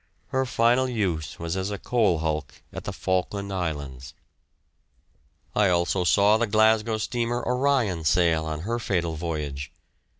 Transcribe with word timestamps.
Her 0.29 0.47
final 0.47 0.89
use 0.89 1.37
was 1.37 1.55
as 1.55 1.69
a 1.69 1.77
coal 1.77 2.17
hulk 2.17 2.63
at 2.73 2.85
the 2.85 2.91
Falkland 2.91 3.53
Islands. 3.53 4.15
I 5.55 5.69
also 5.69 6.03
saw 6.05 6.37
the 6.37 6.47
Glasgow 6.47 6.97
steamer 6.97 7.43
"Orion" 7.43 8.03
sail 8.03 8.43
on 8.45 8.61
her 8.61 8.79
fatal 8.79 9.13
voyage. 9.15 9.71